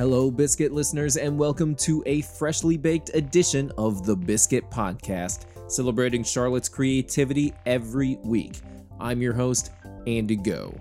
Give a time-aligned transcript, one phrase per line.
[0.00, 6.24] Hello, Biscuit listeners, and welcome to a freshly baked edition of the Biscuit Podcast, celebrating
[6.24, 8.60] Charlotte's creativity every week.
[8.98, 9.72] I'm your host,
[10.06, 10.74] Andy Goh.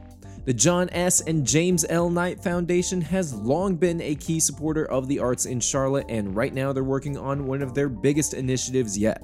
[0.45, 1.19] The John S.
[1.19, 2.09] and James L.
[2.09, 6.53] Knight Foundation has long been a key supporter of the arts in Charlotte, and right
[6.53, 9.21] now they're working on one of their biggest initiatives yet.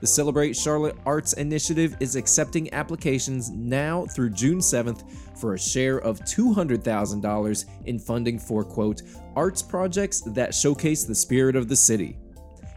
[0.00, 5.98] The Celebrate Charlotte Arts Initiative is accepting applications now through June 7th for a share
[5.98, 9.02] of $200,000 in funding for, quote,
[9.34, 12.16] arts projects that showcase the spirit of the city.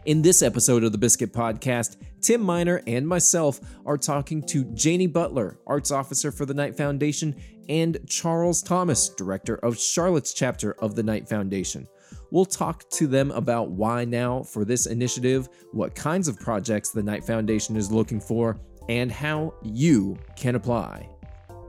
[0.04, 5.06] In this episode of the Biscuit Podcast, Tim Miner and myself are talking to Janie
[5.06, 7.36] Butler, Arts Officer for the Knight Foundation,
[7.68, 11.86] and Charles Thomas, Director of Charlotte's chapter of the Knight Foundation.
[12.32, 17.02] We'll talk to them about why now for this initiative, what kinds of projects the
[17.02, 18.58] Knight Foundation is looking for,
[18.88, 21.06] and how you can apply.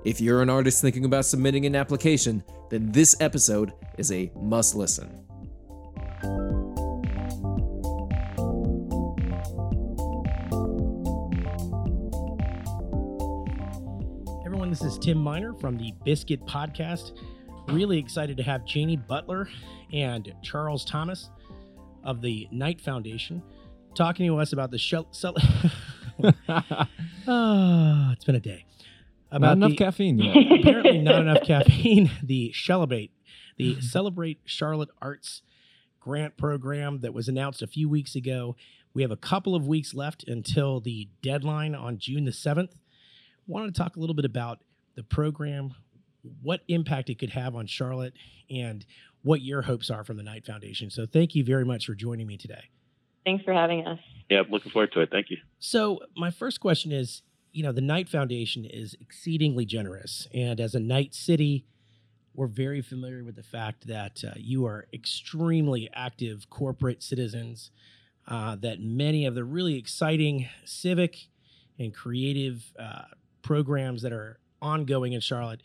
[0.05, 4.73] If you're an artist thinking about submitting an application, then this episode is a must
[4.73, 5.09] listen.
[14.45, 17.17] Everyone, this is Tim Miner from the Biscuit Podcast.
[17.67, 19.47] Really excited to have Janie Butler
[19.91, 21.29] and Charles Thomas
[22.03, 23.41] of the Knight Foundation
[23.95, 25.07] talking to us about the shell.
[25.11, 25.35] Cel-
[27.27, 28.65] Ah, it's been a day.
[29.31, 30.35] Not enough the- caffeine yet.
[30.59, 32.11] apparently not enough caffeine.
[32.21, 33.11] The Celebrate,
[33.57, 35.41] the Celebrate Charlotte Arts
[35.99, 38.55] grant program that was announced a few weeks ago.
[38.93, 42.73] We have a couple of weeks left until the deadline on June the 7th.
[43.47, 44.59] Wanted to talk a little bit about
[44.95, 45.73] the program,
[46.41, 48.13] what impact it could have on Charlotte,
[48.49, 48.85] and
[49.23, 50.89] what your hopes are from the Knight Foundation.
[50.89, 52.69] So thank you very much for joining me today.
[53.25, 53.99] Thanks for having us.
[54.29, 55.09] Yeah, looking forward to it.
[55.09, 55.37] Thank you.
[55.59, 57.21] So, my first question is
[57.53, 60.27] you know, the Knight Foundation is exceedingly generous.
[60.33, 61.65] And as a Knight City,
[62.33, 67.69] we're very familiar with the fact that uh, you are extremely active corporate citizens,
[68.27, 71.27] uh, that many of the really exciting civic
[71.77, 73.03] and creative uh,
[73.43, 75.61] programs that are ongoing in Charlotte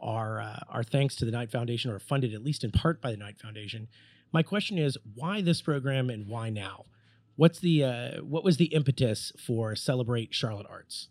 [0.00, 3.10] are, uh, are thanks to the Knight Foundation or funded at least in part by
[3.10, 3.88] the Knight Foundation.
[4.32, 6.86] My question is why this program and why now?
[7.36, 11.08] What's the uh, what was the impetus for Celebrate Charlotte Arts?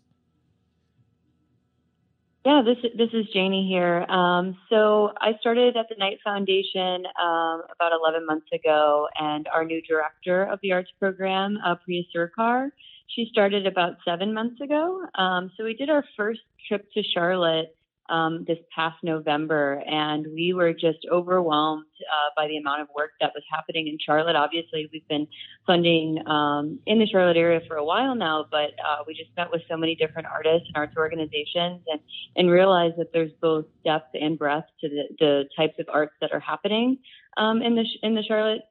[2.44, 4.04] Yeah, this this is Janie here.
[4.08, 9.64] Um, so I started at the Knight Foundation um, about 11 months ago, and our
[9.64, 12.70] new director of the arts program, uh, Priya Sircar,
[13.14, 15.04] she started about seven months ago.
[15.16, 17.76] Um, so we did our first trip to Charlotte
[18.10, 23.12] um, this past November, and we were just overwhelmed uh, by the amount of work
[23.20, 24.36] that was happening in Charlotte.
[24.36, 25.26] Obviously, we've been
[25.66, 29.50] funding um, in the Charlotte area for a while now, but uh, we just met
[29.50, 32.00] with so many different artists and arts organizations, and
[32.36, 36.32] and realized that there's both depth and breadth to the, the types of arts that
[36.32, 36.98] are happening
[37.36, 38.62] um, in the in the Charlotte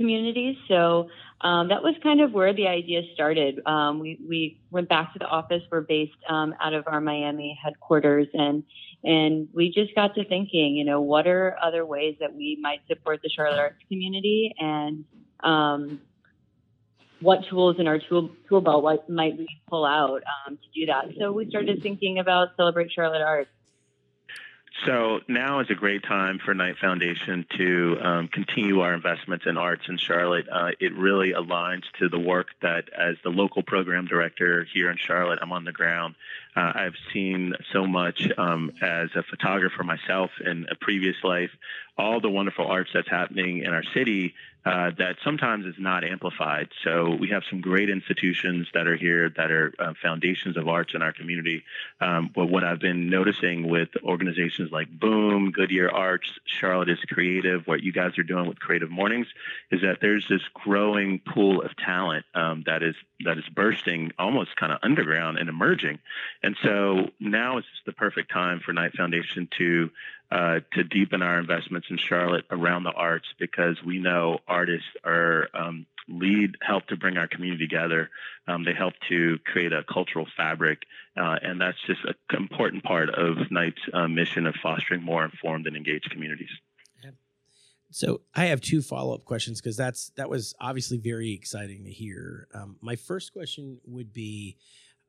[0.00, 0.58] community.
[0.66, 1.08] So
[1.42, 3.60] um, that was kind of where the idea started.
[3.66, 5.62] Um, we, we went back to the office.
[5.70, 8.64] We're based um, out of our Miami headquarters, and
[9.04, 12.80] and we just got to thinking, you know, what are other ways that we might
[12.88, 15.04] support the Charlotte arts community, and
[15.42, 16.00] um,
[17.20, 21.06] what tools in our tool tool belt might we pull out um, to do that.
[21.18, 23.50] So we started thinking about celebrate Charlotte arts.
[24.86, 29.58] So now is a great time for Knight Foundation to um, continue our investments in
[29.58, 30.46] arts in Charlotte.
[30.50, 34.96] Uh, it really aligns to the work that, as the local program director here in
[34.96, 36.14] Charlotte, I'm on the ground.
[36.56, 41.50] Uh, I've seen so much um, as a photographer myself in a previous life,
[41.98, 44.34] all the wonderful arts that's happening in our city
[44.64, 46.68] uh, that sometimes is not amplified.
[46.84, 50.92] So we have some great institutions that are here that are uh, foundations of arts
[50.94, 51.64] in our community.
[52.00, 57.66] Um, but what I've been noticing with organizations like Boom, Goodyear Arts, Charlotte is Creative,
[57.66, 59.28] what you guys are doing with Creative Mornings,
[59.70, 64.56] is that there's this growing pool of talent um, that is that is bursting almost
[64.56, 65.98] kind of underground and emerging.
[66.42, 69.90] And so now is the perfect time for Knight Foundation to
[70.30, 75.48] uh, to deepen our investments in Charlotte around the arts because we know artists are
[75.54, 78.10] um, lead help to bring our community together.
[78.46, 80.82] Um, they help to create a cultural fabric,
[81.16, 85.66] uh, and that's just an important part of Knight's uh, mission of fostering more informed
[85.66, 86.50] and engaged communities.
[87.92, 91.90] So I have two follow up questions because that's that was obviously very exciting to
[91.90, 92.46] hear.
[92.54, 94.56] Um, my first question would be.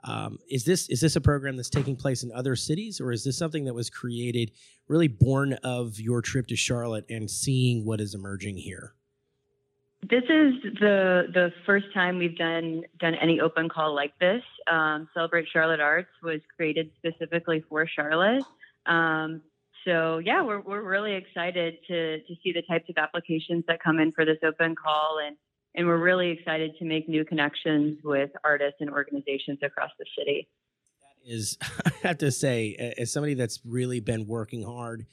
[0.04, 3.24] Um, is this is this a program that's taking place in other cities, or is
[3.24, 4.52] this something that was created,
[4.88, 8.96] really born of your trip to Charlotte and seeing what is emerging here?
[10.10, 14.42] This is the the first time we've done done any open call like this.
[14.72, 18.44] Um, Celebrate Charlotte Arts was created specifically for Charlotte
[18.86, 19.42] um,
[19.86, 24.00] so yeah, we're we're really excited to to see the types of applications that come
[24.00, 25.36] in for this open call, and
[25.76, 30.48] and we're really excited to make new connections with artists and organizations across the city.
[31.02, 35.06] That is, I have to say, as somebody that's really been working hard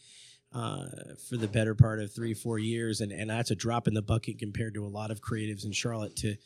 [0.53, 0.87] uh,
[1.29, 4.03] for the better part of three, four years, and and that's a drop in the
[4.03, 6.37] bucket compared to a lot of creatives in Charlotte to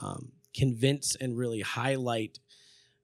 [0.00, 2.38] um, convince and really highlight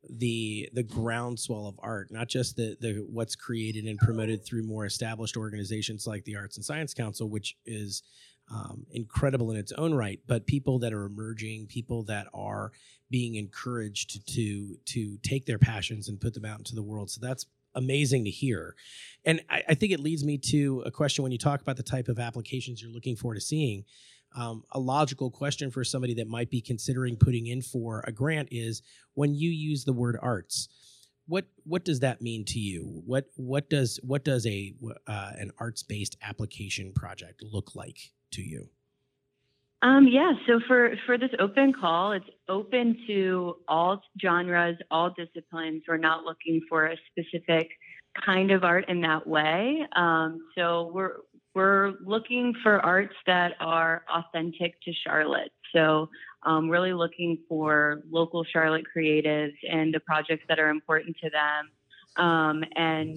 [0.09, 4.87] the the groundswell of art, not just the the what's created and promoted through more
[4.87, 8.03] established organizations like the Arts and Science Council, which is
[8.51, 12.73] um, incredible in its own right, but people that are emerging, people that are
[13.11, 17.11] being encouraged to to take their passions and put them out into the world.
[17.11, 18.75] So that's amazing to hear.
[19.25, 21.83] And I, I think it leads me to a question when you talk about the
[21.83, 23.85] type of applications you're looking forward to seeing
[24.37, 28.49] um, a logical question for somebody that might be considering putting in for a grant
[28.51, 28.83] is
[29.15, 30.69] when you use the word arts
[31.27, 34.75] what what does that mean to you what what does what does a
[35.07, 38.69] uh, an arts based application project look like to you
[39.83, 45.85] um, yeah, so for for this open call, it's open to all genres, all disciplines.
[45.89, 47.71] We're not looking for a specific
[48.25, 49.87] kind of art in that way.
[49.97, 51.17] Um, so we're
[51.55, 55.53] we're looking for arts that are authentic to Charlotte.
[55.75, 56.11] So,
[56.45, 62.25] um, really looking for local Charlotte creatives and the projects that are important to them.
[62.25, 63.17] Um, and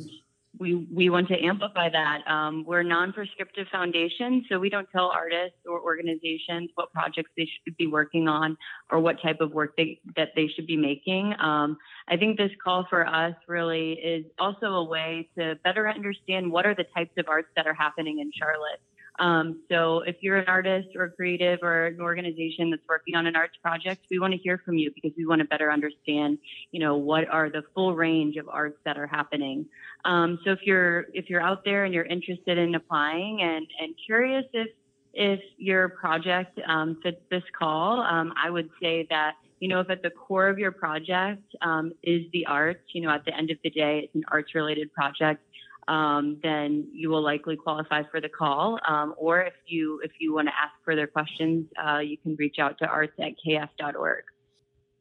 [0.59, 2.19] we we want to amplify that.
[2.27, 7.49] Um, we're a non-prescriptive foundation, so we don't tell artists or organizations what projects they
[7.65, 8.57] should be working on
[8.91, 11.33] or what type of work they that they should be making.
[11.39, 11.77] Um,
[12.07, 16.65] I think this call for us really is also a way to better understand what
[16.65, 18.81] are the types of arts that are happening in Charlotte.
[19.19, 23.27] Um, so if you're an artist or a creative or an organization that's working on
[23.27, 26.39] an arts project, we want to hear from you because we want to better understand,
[26.71, 29.65] you know, what are the full range of arts that are happening.
[30.05, 33.93] Um, so if you're if you're out there and you're interested in applying and and
[34.05, 34.67] curious if
[35.13, 39.89] if your project um, fits this call, um, I would say that you know if
[39.91, 43.51] at the core of your project um, is the arts, you know, at the end
[43.51, 45.43] of the day, it's an arts related project
[45.87, 48.79] um, then you will likely qualify for the call.
[48.87, 52.57] Um, or if you if you want to ask further questions, uh, you can reach
[52.59, 54.23] out to arts at kf.org.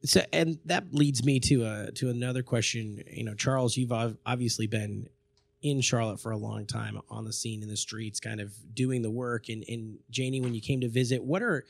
[0.05, 3.03] So, and that leads me to a to another question.
[3.09, 5.07] You know, Charles, you've obviously been
[5.61, 9.01] in Charlotte for a long time, on the scene in the streets, kind of doing
[9.01, 9.47] the work.
[9.47, 11.63] And, and Janie, when you came to visit, what are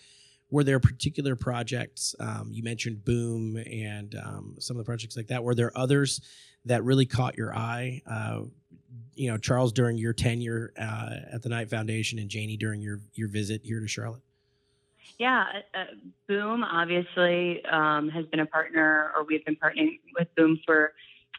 [0.50, 5.28] were there particular projects um, you mentioned boom and um, some of the projects like
[5.28, 6.22] that were there others
[6.66, 8.42] that really caught your eye uh,
[9.16, 13.00] you know charles during your tenure uh, at the knight foundation and janie during your
[13.14, 14.22] your visit here to charlotte?
[15.20, 15.46] Yeah
[15.76, 15.86] uh, uh,
[16.28, 20.94] boom obviously um, has been a partner or we've been partnering with boom for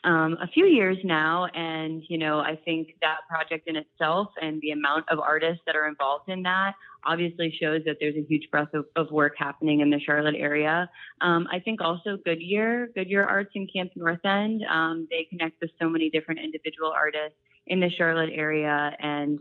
[0.05, 1.47] um, a few years now.
[1.55, 5.77] And, you know, I think that project in itself and the amount of artists that
[5.77, 6.75] are involved in that
[7.06, 10.89] obviously shows that there's a huge breadth of, of work happening in the Charlotte area.
[11.21, 15.71] Um, I think also Goodyear, Goodyear Arts in Camp North End, um, they connect with
[15.81, 17.37] so many different individual artists
[17.67, 19.39] in the Charlotte area, and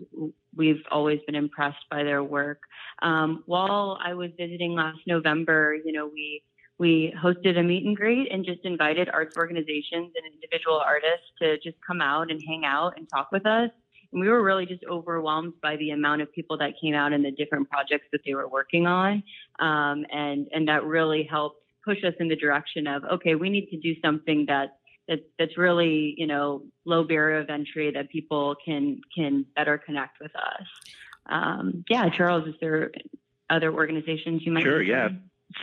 [0.55, 2.59] we've always been impressed by their work.
[3.01, 6.41] Um, while I was visiting last November, you know, we
[6.79, 11.57] we hosted a meet and greet and just invited arts organizations and individual artists to
[11.59, 13.69] just come out and hang out and talk with us.
[14.11, 17.23] And we were really just overwhelmed by the amount of people that came out and
[17.23, 19.23] the different projects that they were working on.
[19.59, 23.67] Um, and, and that really helped push us in the direction of, okay, we need
[23.69, 24.77] to do something that,
[25.07, 30.19] that that's really, you know, low barrier of entry that people can, can better connect
[30.21, 30.67] with us.
[31.27, 32.91] Um, yeah, Charles, is there
[33.49, 34.63] other organizations you might?
[34.63, 34.81] Sure.
[34.81, 35.09] Yeah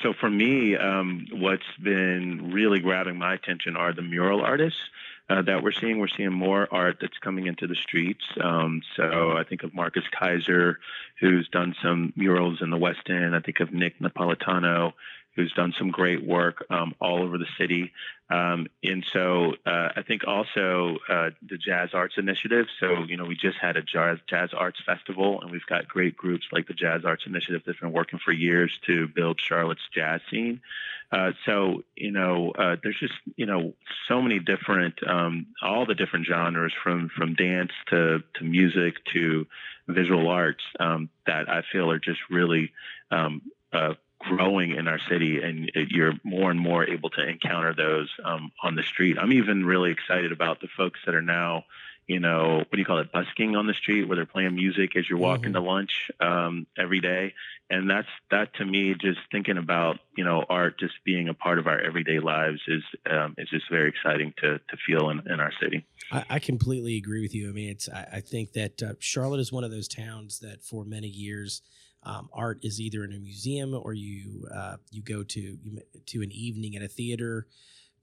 [0.02, 4.80] so for me, um, what's been really grabbing my attention are the mural artists
[5.28, 5.98] uh, that we're seeing.
[5.98, 8.24] We're seeing more art that's coming into the streets.
[8.40, 10.76] Um, so I think of Marcus Kiser,
[11.20, 13.34] who's done some murals in the West End.
[13.36, 14.92] I think of Nick Napoletano,
[15.40, 17.92] who's done some great work um, all over the city.
[18.30, 22.66] Um, and so uh, I think also uh, the Jazz Arts Initiative.
[22.78, 26.16] So, you know, we just had a jazz, jazz Arts Festival, and we've got great
[26.16, 30.20] groups like the Jazz Arts Initiative that's been working for years to build Charlotte's jazz
[30.30, 30.60] scene.
[31.10, 33.74] Uh, so, you know, uh, there's just, you know,
[34.06, 39.44] so many different, um, all the different genres from, from dance to, to music to
[39.88, 42.70] visual arts um, that I feel are just really
[43.10, 43.42] um,
[43.72, 48.52] uh, growing in our city, and you're more and more able to encounter those um,
[48.62, 49.16] on the street.
[49.18, 51.64] I'm even really excited about the folks that are now,
[52.06, 54.96] you know, what do you call it, busking on the street where they're playing music
[54.96, 55.54] as you're walking Mhm.
[55.54, 57.34] to lunch um, every day.
[57.70, 61.58] And that's that to me, just thinking about, you know, art just being a part
[61.58, 65.38] of our everyday lives is um, is just very exciting to to feel in, in
[65.40, 65.86] our city.
[66.10, 67.48] I, I completely agree with you.
[67.48, 70.62] I mean, it's I, I think that uh, Charlotte is one of those towns that
[70.62, 71.62] for many years,
[72.02, 75.58] um, art is either in a museum or you uh, you go to
[76.06, 77.46] to an evening at a theater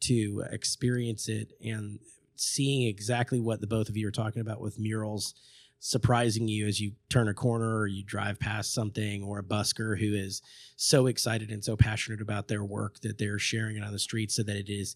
[0.02, 1.54] to experience it.
[1.64, 2.00] And
[2.36, 5.34] seeing exactly what the both of you are talking about with murals
[5.80, 10.00] surprising you as you turn a corner or you drive past something or a busker
[10.00, 10.42] who is
[10.76, 14.32] so excited and so passionate about their work that they're sharing it on the street
[14.32, 14.96] so that it is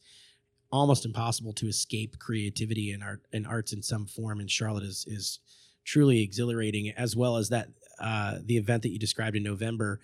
[0.71, 4.39] almost impossible to escape creativity and art and arts in some form.
[4.39, 5.39] And charlotte is is
[5.83, 7.69] truly exhilarating as well as that
[8.01, 9.99] uh, the event that you described in november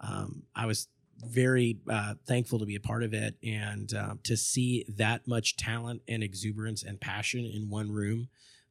[0.00, 0.88] um, i was
[1.24, 5.56] very uh, thankful to be a part of it and um, to see that much
[5.56, 8.28] talent and exuberance and passion in one room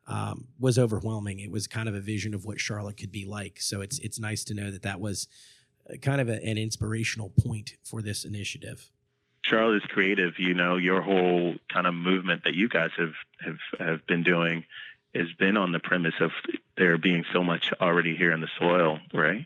[0.07, 1.39] um, was overwhelming.
[1.39, 3.59] It was kind of a vision of what Charlotte could be like.
[3.59, 5.27] So it's it's nice to know that that was
[5.89, 8.91] uh, kind of a, an inspirational point for this initiative.
[9.43, 10.33] Charlotte is creative.
[10.37, 13.13] You know, your whole kind of movement that you guys have
[13.43, 14.63] have have been doing
[15.15, 16.31] has been on the premise of
[16.77, 19.45] there being so much already here in the soil, right?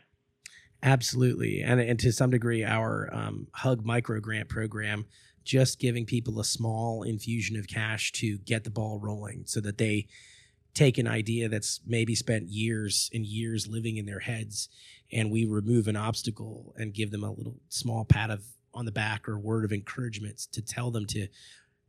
[0.82, 5.06] Absolutely, and and to some degree, our um, Hug Micro Grant program
[5.44, 9.78] just giving people a small infusion of cash to get the ball rolling, so that
[9.78, 10.06] they
[10.72, 14.68] take an idea that's maybe spent years and years living in their heads,
[15.12, 18.92] and we remove an obstacle and give them a little small pat of on the
[18.92, 21.26] back or word of encouragement to tell them to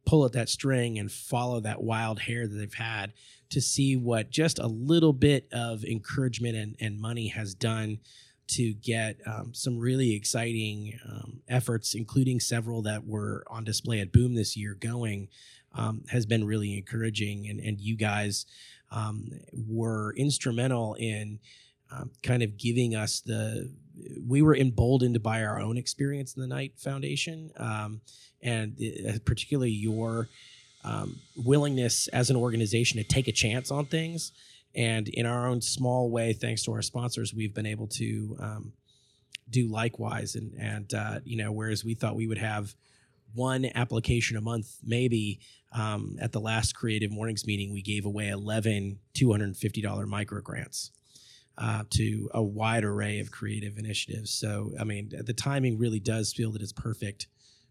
[0.06, 3.14] pull at that string and follow that wild hair that they've had
[3.50, 8.00] to see what just a little bit of encouragement and, and money has done
[8.48, 14.12] to get um, some really exciting um, efforts, including several that were on display at
[14.12, 15.30] Boom this year, going
[15.74, 17.48] um, has been really encouraging.
[17.48, 18.46] And, and you guys
[18.92, 21.40] um, were instrumental in
[21.92, 23.72] um, kind of giving us the,
[24.28, 28.02] we were emboldened by our own experience in the Knight Foundation, um,
[28.42, 28.76] and
[29.08, 30.28] uh, particularly your
[30.84, 34.32] um, willingness as an organization to take a chance on things.
[34.74, 38.74] And in our own small way thanks to our sponsors we've been able to um,
[39.50, 40.36] do likewise.
[40.36, 42.74] And and uh, you know whereas we thought we would have
[43.34, 45.40] one application a month maybe
[45.74, 50.92] um, at the last creative mornings meeting we gave away 11 $250 micro grants
[51.62, 54.32] uh, to a wide array of creative initiatives.
[54.32, 57.28] So i mean the timing really does feel that it's perfect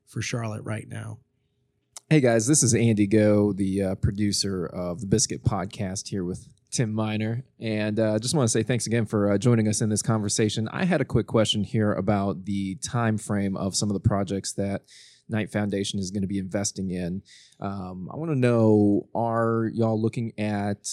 [0.07, 1.19] for charlotte right now.
[2.09, 6.49] Hey guys, this is Andy Goh, the uh, producer of the Biscuit Podcast, here with
[6.73, 9.91] Tim Miner, and uh, just want to say thanks again for uh, joining us in
[9.91, 10.69] this conversation.
[10.73, 14.53] I had a quick question here about the time frame of some of the projects
[14.55, 14.83] that
[15.31, 17.23] Knight Foundation is going to be investing in.
[17.61, 20.89] Um, I want to know: Are y'all looking at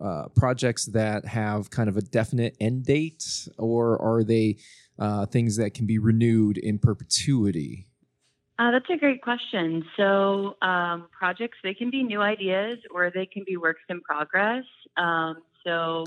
[0.00, 4.56] uh, projects that have kind of a definite end date, or are they
[4.98, 7.86] uh, things that can be renewed in perpetuity?
[8.58, 9.84] Uh, that's a great question.
[9.96, 14.64] So, um, projects, they can be new ideas or they can be works in progress.
[14.96, 16.04] Um, so,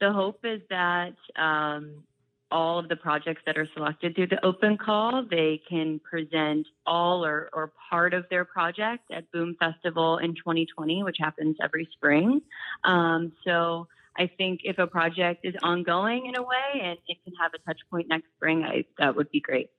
[0.00, 2.04] the hope is that um,
[2.50, 7.24] all of the projects that are selected through the open call, they can present all
[7.24, 12.40] or, or part of their project at Boom Festival in 2020, which happens every spring.
[12.84, 13.88] Um, so,
[14.18, 17.58] I think if a project is ongoing in a way and it can have a
[17.58, 19.70] touch point next spring, I, that would be great.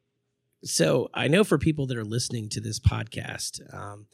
[0.63, 4.07] So I know for people that are listening to this podcast um,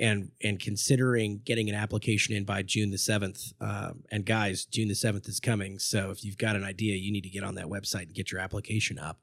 [0.00, 4.88] and and considering getting an application in by June the seventh, um, and guys, June
[4.88, 5.78] the seventh is coming.
[5.78, 8.30] So if you've got an idea, you need to get on that website and get
[8.30, 9.20] your application up.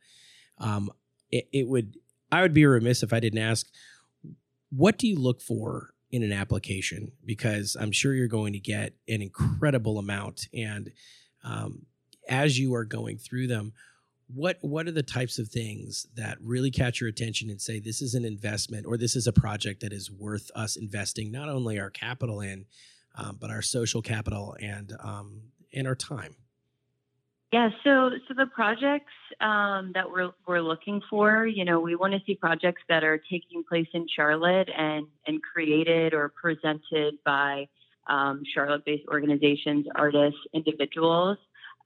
[0.58, 0.90] Um,
[1.32, 1.98] it, it would
[2.32, 3.68] I would be remiss if I didn't ask,
[4.70, 7.12] what do you look for in an application?
[7.26, 10.92] Because I'm sure you're going to get an incredible amount, and
[11.44, 11.86] um,
[12.28, 13.74] as you are going through them
[14.28, 18.02] what what are the types of things that really catch your attention and say this
[18.02, 21.80] is an investment or this is a project that is worth us investing not only
[21.80, 22.66] our capital in
[23.16, 25.42] um, but our social capital and um,
[25.74, 26.36] and our time
[27.52, 32.14] Yeah, so so the projects um, that we're we're looking for, you know, we want
[32.14, 37.68] to see projects that are taking place in Charlotte and and created or presented by
[38.08, 41.38] um, Charlotte-based organizations, artists, individuals.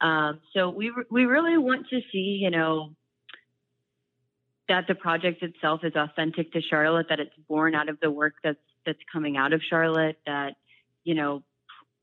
[0.02, 2.96] Um, so we re- we really want to see, you know,
[4.68, 8.36] that the project itself is authentic to Charlotte, that it's born out of the work
[8.44, 10.56] that's that's coming out of Charlotte, that
[11.04, 11.44] you know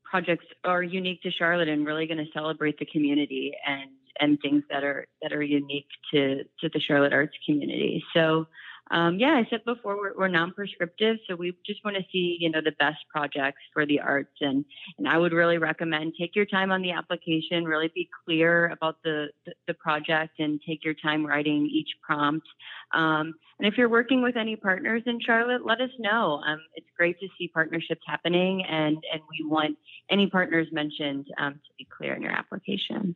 [0.03, 4.63] projects are unique to Charlotte and really going to celebrate the community and and things
[4.69, 8.03] that are that are unique to to the Charlotte arts community.
[8.13, 8.47] So
[8.91, 12.49] um, yeah, I said before we're, we're non-prescriptive, so we just want to see you
[12.49, 14.63] know the best projects for the arts, and
[14.97, 18.97] and I would really recommend take your time on the application, really be clear about
[19.03, 22.47] the the, the project, and take your time writing each prompt.
[22.93, 26.41] Um, and if you're working with any partners in Charlotte, let us know.
[26.47, 29.77] Um, it's great to see partnerships happening, and and we want
[30.09, 33.15] any partners mentioned um, to be clear in your application.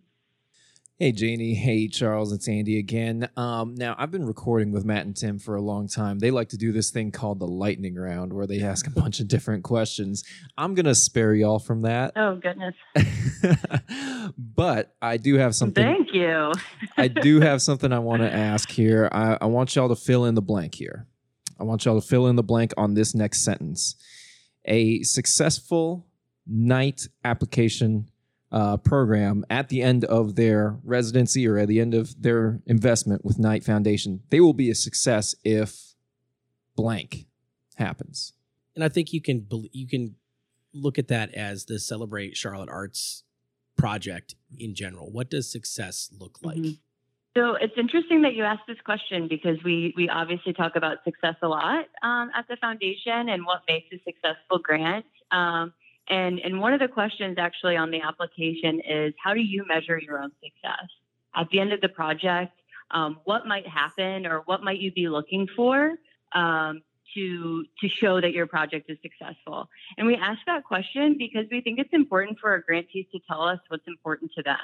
[1.02, 1.56] Hey, Janie.
[1.56, 2.32] Hey, Charles.
[2.32, 3.28] It's Andy again.
[3.36, 6.20] Um, now, I've been recording with Matt and Tim for a long time.
[6.20, 9.20] They like to do this thing called the lightning round where they ask a bunch
[9.20, 10.24] of different questions.
[10.60, 12.12] I'm going to spare y'all from that.
[12.16, 12.76] Oh, goodness.
[14.38, 15.84] but I do have something.
[15.84, 16.52] Thank you.
[16.98, 19.10] I do have something I want to ask here.
[19.12, 21.08] I, I want y'all to fill in the blank here.
[21.60, 23.96] I want y'all to fill in the blank on this next sentence.
[24.66, 26.06] A successful
[26.46, 28.11] Knight application
[28.52, 33.24] uh, program at the end of their residency or at the end of their investment
[33.24, 35.96] with Knight Foundation, they will be a success if
[36.76, 37.28] blank
[37.76, 38.34] happens.
[38.76, 40.16] And I think you can you can
[40.74, 43.24] look at that as the Celebrate Charlotte Arts
[43.78, 45.12] project in general.
[45.12, 46.58] What does success look like?
[46.58, 46.72] Mm-hmm.
[47.36, 51.36] So it's interesting that you asked this question because we we obviously talk about success
[51.42, 55.06] a lot um, at the foundation and what makes a successful grant.
[55.32, 55.74] Um,
[56.10, 60.00] and, and one of the questions actually on the application is how do you measure
[60.00, 60.88] your own success?
[61.36, 62.54] At the end of the project,
[62.92, 65.94] um, what might happen or what might you be looking for
[66.34, 66.82] um,
[67.16, 69.70] to, to show that your project is successful?
[69.98, 73.44] And we ask that question because we think it's important for our grantees to tell
[73.44, 74.58] us what's important to them.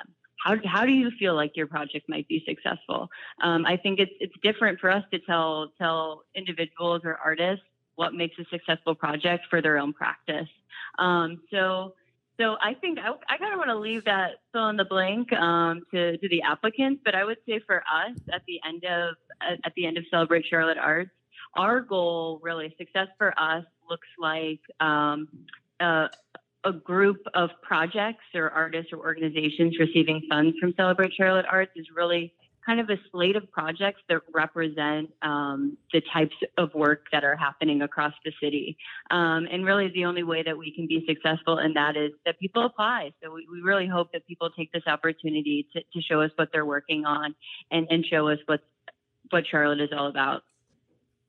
[0.44, 3.10] How, how do you feel like your project might be successful?
[3.42, 7.66] Um, I think it's, it's different for us to tell, tell individuals or artists
[7.98, 10.48] what makes a successful project for their own practice.
[11.00, 11.96] Um, so,
[12.40, 15.34] so I think I, I kind of want to leave that fill in the blank
[15.34, 19.16] um, to, to the applicants, but I would say for us at the end of
[19.42, 21.12] at the end of Celebrate Charlotte Arts,
[21.56, 25.28] our goal really success for us looks like um,
[25.80, 26.10] a,
[26.64, 31.88] a group of projects or artists or organizations receiving funds from Celebrate Charlotte Arts is
[31.96, 32.34] really
[32.68, 37.36] kind of a slate of projects that represent um, the types of work that are
[37.36, 38.78] happening across the city.
[39.10, 42.38] Um, and really, the only way that we can be successful in that is that
[42.40, 43.14] people apply.
[43.24, 46.50] So we, we really hope that people take this opportunity to, to show us what
[46.52, 47.34] they're working on
[47.72, 48.60] and, and show us what
[49.30, 50.44] what Charlotte is all about.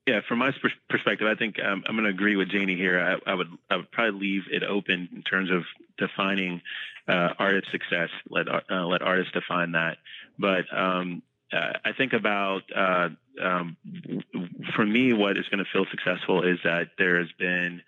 [0.08, 0.52] Yeah, from my
[0.88, 2.98] perspective, I think um, I'm going to agree with Janie here.
[2.98, 5.64] I, I, would I would probably leave it open in terms of
[5.98, 6.62] defining
[7.06, 8.08] uh, artist success.
[8.30, 9.98] Let uh, let artists define that.
[10.38, 13.08] But um, uh, I think about uh,
[13.42, 13.76] um,
[14.74, 17.82] for me, what is going to feel successful is that there has been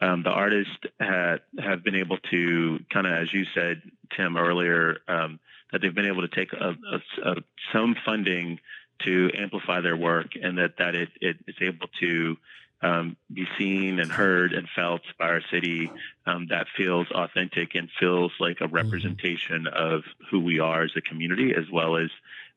[0.00, 3.80] um, the artists ha- have been able to kind of, as you said,
[4.14, 5.40] Tim earlier, um,
[5.72, 7.36] that they've been able to take a, a, a,
[7.72, 8.60] some funding
[9.04, 12.36] to amplify their work, and that that it, it is able to
[12.82, 15.90] um, be seen and heard and felt by our city
[16.26, 18.74] um, that feels authentic and feels like a mm-hmm.
[18.74, 22.10] representation of who we are as a community, as well as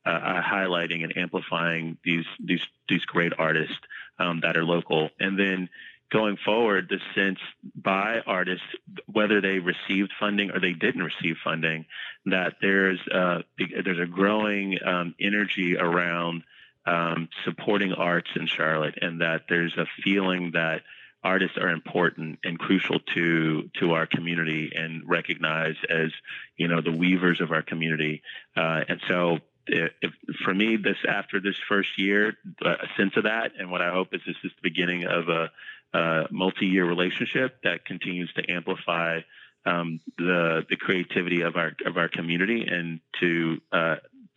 [0.06, 3.76] uh, uh, highlighting and amplifying these these these great artists
[4.18, 5.68] um, that are local, and then
[6.10, 7.38] going forward, the sense
[7.74, 8.66] by artists,
[9.06, 11.86] whether they received funding or they didn't receive funding,
[12.26, 16.42] that there's uh, there's a growing um, energy around
[16.86, 20.82] um, supporting arts in Charlotte, and that there's a feeling that
[21.22, 26.10] artists are important and crucial to to our community and recognized as
[26.56, 28.22] you know the weavers of our community,
[28.56, 29.38] uh, and so
[29.70, 30.12] if,
[30.44, 34.08] for me, this after this first year, a sense of that, and what I hope
[34.12, 35.50] is this is the beginning of a,
[35.92, 39.20] a multi-year relationship that continues to amplify
[39.66, 43.96] um, the the creativity of our of our community and to uh,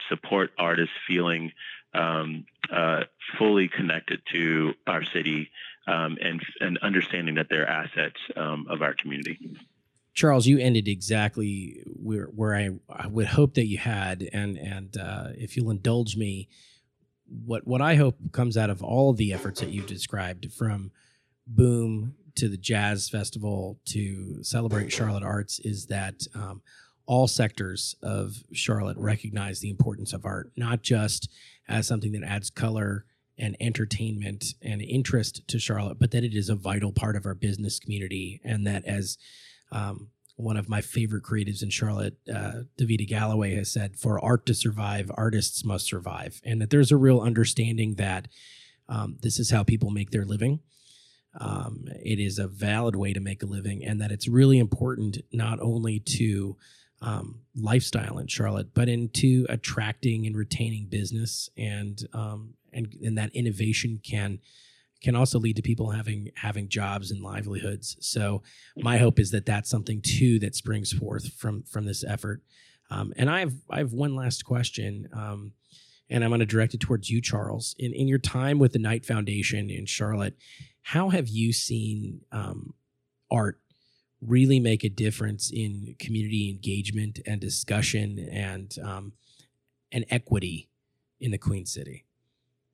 [0.10, 1.52] support artists feeling
[1.94, 3.04] um, uh,
[3.38, 5.50] fully connected to our city
[5.88, 9.40] um, and and understanding that they're assets um, of our community.
[10.14, 14.96] Charles, you ended exactly where where I, I would hope that you had, and and
[14.98, 16.50] uh, if you'll indulge me,
[17.46, 20.92] what what I hope comes out of all of the efforts that you've described, from
[21.48, 26.62] Boom to the Jazz Festival to Celebrate Charlotte Arts, is that um,
[27.06, 31.30] all sectors of Charlotte recognize the importance of art, not just
[31.68, 33.06] as something that adds color
[33.38, 37.34] and entertainment and interest to Charlotte, but that it is a vital part of our
[37.34, 39.18] business community, and that as
[39.74, 44.46] um, one of my favorite creatives in Charlotte, uh, Davita Galloway, has said, "For art
[44.48, 48.28] to survive, artists must survive," and that there's a real understanding that
[48.88, 50.60] um, this is how people make their living.
[51.40, 55.18] Um, it is a valid way to make a living, and that it's really important
[55.32, 56.58] not only to
[57.02, 63.36] um, lifestyle in Charlotte, but into attracting and retaining business and um, and and that
[63.36, 64.40] innovation can
[65.04, 67.98] can also lead to people having having jobs and livelihoods.
[68.00, 68.42] So
[68.78, 72.42] my hope is that that's something too that springs forth from from this effort.
[72.90, 75.52] Um, and I have I have one last question, um,
[76.10, 77.76] and I'm going to direct it towards you, Charles.
[77.78, 80.38] In in your time with the Knight Foundation in Charlotte,
[80.82, 82.74] how have you seen um,
[83.30, 83.60] art
[84.22, 89.14] really make a difference in community engagement and discussion and um,
[89.92, 90.70] and equity
[91.20, 92.06] in the Queen City?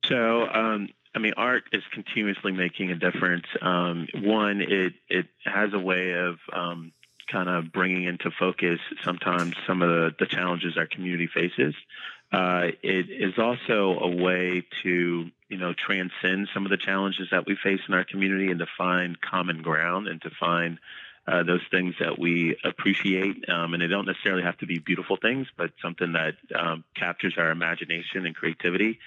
[0.06, 3.46] So, um, I mean, art is continuously making a difference.
[3.60, 6.92] Um, one, it it has a way of um,
[7.30, 11.74] kind of bringing into focus sometimes some of the, the challenges our community faces.
[12.32, 17.46] Uh, it is also a way to you know transcend some of the challenges that
[17.46, 20.78] we face in our community and to find common ground and to find
[21.26, 23.48] uh, those things that we appreciate.
[23.48, 27.34] Um, and they don't necessarily have to be beautiful things, but something that um, captures
[27.36, 28.98] our imagination and creativity.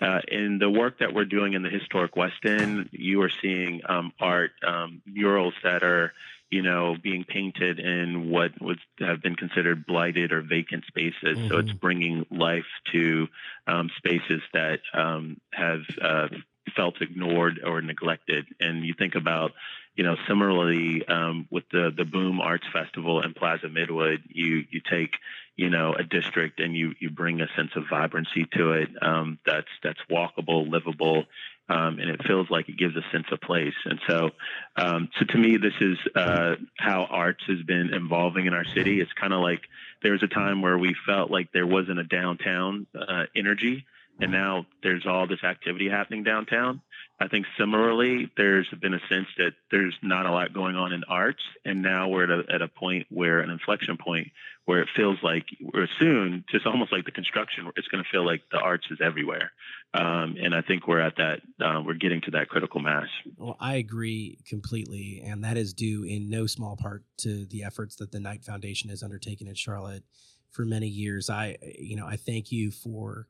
[0.00, 3.80] Uh, in the work that we're doing in the historic West End, you are seeing
[3.88, 6.12] um, art um, murals that are,
[6.50, 11.38] you know, being painted in what would have been considered blighted or vacant spaces.
[11.38, 11.48] Mm-hmm.
[11.48, 13.26] So it's bringing life to
[13.66, 16.28] um, spaces that um, have uh,
[16.74, 18.46] felt ignored or neglected.
[18.60, 19.52] And you think about,
[19.94, 24.80] you know, similarly um, with the the Boom Arts Festival in Plaza Midwood, you you
[24.88, 25.12] take
[25.56, 29.38] you know a district and you you bring a sense of vibrancy to it um,
[29.46, 31.24] that's that's walkable, livable,
[31.68, 33.74] um, and it feels like it gives a sense of place.
[33.84, 34.30] And so,
[34.76, 39.00] um, so to me, this is uh, how arts has been evolving in our city.
[39.00, 39.62] It's kind of like
[40.02, 43.84] there was a time where we felt like there wasn't a downtown uh, energy
[44.20, 46.80] and now there's all this activity happening downtown.
[47.18, 51.02] I think similarly, there's been a sense that there's not a lot going on in
[51.08, 54.28] arts, and now we're at a, at a point where an inflection point
[54.66, 58.26] where it feels like we're soon, just almost like the construction, it's going to feel
[58.26, 59.52] like the arts is everywhere.
[59.94, 63.06] Um, and I think we're at that, uh, we're getting to that critical mass.
[63.38, 67.96] Well, I agree completely, and that is due in no small part to the efforts
[67.96, 70.02] that the Knight Foundation has undertaken in Charlotte
[70.50, 71.30] for many years.
[71.30, 73.28] I, you know, I thank you for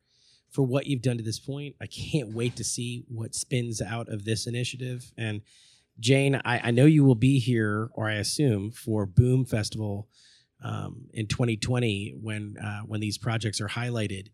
[0.56, 1.76] for what you've done to this point.
[1.82, 5.12] I can't wait to see what spins out of this initiative.
[5.18, 5.42] And
[6.00, 10.08] Jane, I, I know you will be here, or I assume, for Boom Festival
[10.64, 14.28] um, in 2020 when uh, when these projects are highlighted.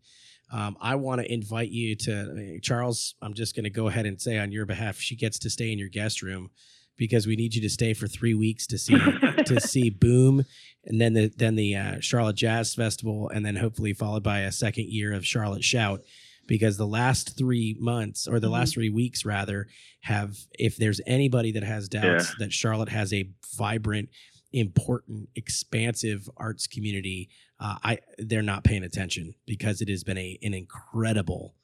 [0.49, 3.15] Um, I want to invite you to Charles.
[3.21, 5.73] I'm just going to go ahead and say on your behalf, she gets to stay
[5.73, 6.51] in your guest room
[6.97, 8.95] because we need you to stay for three weeks to see
[9.45, 10.45] to see Boom,
[10.85, 14.51] and then the then the uh, Charlotte Jazz Festival, and then hopefully followed by a
[14.51, 16.01] second year of Charlotte Shout.
[16.45, 18.55] Because the last three months, or the mm-hmm.
[18.55, 19.67] last three weeks rather,
[20.01, 22.35] have if there's anybody that has doubts yeah.
[22.39, 24.09] that Charlotte has a vibrant,
[24.51, 27.29] important, expansive arts community,
[27.61, 31.55] uh, I they're not paying attention because it has been a an incredible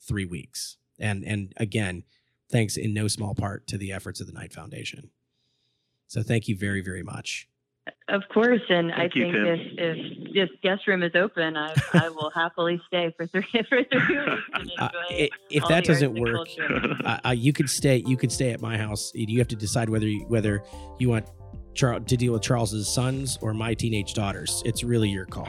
[0.00, 0.78] three weeks.
[0.98, 2.04] And and again,
[2.50, 5.10] thanks in no small part to the efforts of the Knight Foundation.
[6.06, 7.48] So thank you very, very much.
[8.08, 11.74] Of course, and Thank I you, think if, if this guest room is open, I,
[11.94, 14.72] I will happily stay for three for three weeks.
[14.78, 14.88] Uh,
[15.48, 16.48] if that doesn't work,
[17.04, 18.02] uh, you could stay.
[18.06, 19.12] You could stay at my house.
[19.14, 20.62] You have to decide whether you, whether
[20.98, 21.26] you want
[21.74, 24.62] Char- to deal with Charles's sons or my teenage daughters.
[24.66, 25.48] It's really your call.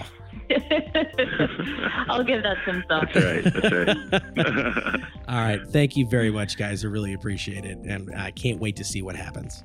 [2.10, 3.10] I'll give that some thought.
[3.14, 3.44] That's right.
[3.54, 5.02] That's right.
[5.28, 5.62] All right.
[5.70, 6.84] Thank you very much, guys.
[6.84, 7.78] I really appreciate it.
[7.80, 9.64] And I can't wait to see what happens.